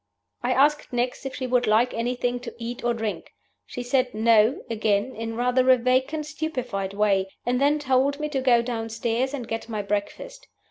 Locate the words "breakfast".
9.83-10.47